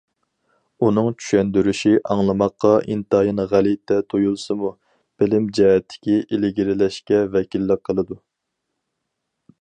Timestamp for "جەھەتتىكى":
5.59-6.19